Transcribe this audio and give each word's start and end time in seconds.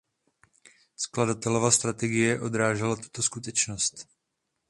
Skladatelova 0.97 1.69
strategie 1.71 2.41
odrážela 2.41 2.95
tuto 2.97 3.21
skutečnost. 3.21 4.07